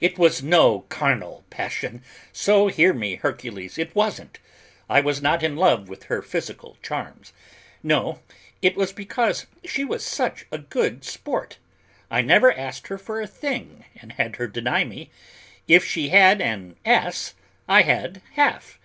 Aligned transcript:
It 0.00 0.16
was 0.16 0.42
no 0.42 0.86
carnal 0.88 1.44
passion, 1.50 2.02
so 2.32 2.68
hear 2.68 2.94
me, 2.94 3.16
Hercules, 3.16 3.76
it 3.76 3.94
wasn't; 3.94 4.38
I 4.88 5.02
was 5.02 5.20
not 5.20 5.42
in 5.42 5.56
love 5.56 5.90
with 5.90 6.04
her 6.04 6.22
physical 6.22 6.78
charms. 6.82 7.34
No, 7.82 8.20
it 8.62 8.76
was 8.78 8.94
because 8.94 9.44
she 9.66 9.84
was 9.84 10.02
such 10.02 10.46
a 10.50 10.56
good 10.56 11.04
sport. 11.04 11.58
I 12.10 12.22
never 12.22 12.50
asked 12.56 12.86
her 12.86 12.96
for 12.96 13.20
a 13.20 13.26
thing 13.26 13.84
and 14.00 14.12
had 14.12 14.36
her 14.36 14.46
deny 14.48 14.84
me; 14.84 15.10
if 15.66 15.84
she 15.84 16.08
had 16.08 16.40
an 16.40 16.76
as, 16.86 17.34
I 17.68 17.82
had 17.82 18.22
half. 18.36 18.78